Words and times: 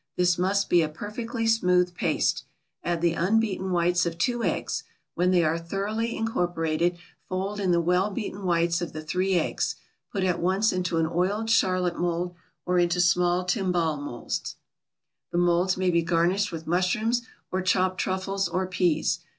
This 0.17 0.39
must 0.39 0.67
be 0.67 0.81
a 0.81 0.89
perfectly 0.89 1.45
smooth 1.45 1.93
paste. 1.93 2.43
Add 2.83 3.01
the 3.01 3.13
unbeaten 3.13 3.69
whites 3.69 4.03
of 4.07 4.17
two 4.17 4.43
eggs; 4.43 4.81
when 5.13 5.29
they 5.29 5.43
are 5.43 5.59
thoroughly 5.59 6.17
incorporated, 6.17 6.97
fold 7.29 7.59
in 7.59 7.69
the 7.71 7.79
well 7.79 8.09
beaten 8.09 8.43
whites 8.43 8.81
of 8.81 8.93
the 8.93 9.03
three 9.03 9.35
eggs. 9.35 9.75
Put 10.11 10.23
at 10.23 10.39
once 10.39 10.73
into 10.73 10.97
an 10.97 11.05
oiled 11.05 11.51
Charlotte 11.51 11.99
mold 11.99 12.33
or 12.65 12.79
into 12.79 12.99
small 12.99 13.45
timbale 13.45 14.01
molds. 14.01 14.55
The 15.31 15.37
molds 15.37 15.77
may 15.77 15.91
be 15.91 16.01
garnished 16.01 16.51
with 16.51 16.65
mushrooms, 16.65 17.21
or 17.51 17.61
chopped 17.61 17.99
truffles, 17.99 18.47
or 18.47 18.65
peas. 18.65 19.19